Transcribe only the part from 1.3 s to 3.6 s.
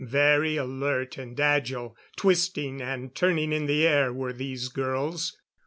agile, twisting and turning